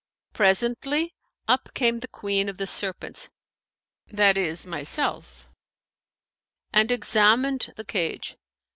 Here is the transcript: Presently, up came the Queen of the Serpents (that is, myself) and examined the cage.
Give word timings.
Presently, 0.33 1.13
up 1.47 1.75
came 1.75 1.99
the 1.99 2.07
Queen 2.07 2.49
of 2.49 2.57
the 2.57 2.65
Serpents 2.65 3.29
(that 4.07 4.35
is, 4.35 4.65
myself) 4.65 5.47
and 6.73 6.89
examined 6.91 7.71
the 7.77 7.85
cage. 7.85 8.35